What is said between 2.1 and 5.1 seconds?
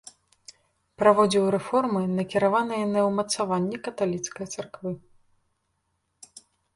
накіраваныя на ўмацаванне каталіцкай царквы.